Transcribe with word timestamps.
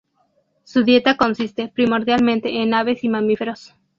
Su 0.63 0.81
dieta 0.83 1.15
consiste, 1.15 1.67
primordialmente, 1.67 2.63
en 2.63 2.73
aves 2.73 3.03
y 3.03 3.09
mamíferos. 3.09 3.75